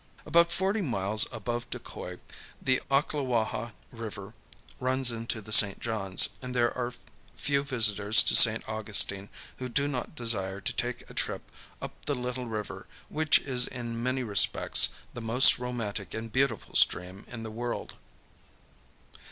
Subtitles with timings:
[0.25, 2.17] About forty miles above Tocoi
[2.59, 4.33] the Ocklawaha River
[4.79, 5.79] runs into the St.
[5.79, 6.95] John's, and there are
[7.35, 8.67] few visitors to St.
[8.67, 11.51] Augustine who do not desire to take a trip
[11.83, 17.23] up the little river which is in many respects the most romantic and beautiful stream
[17.27, 17.93] in the world.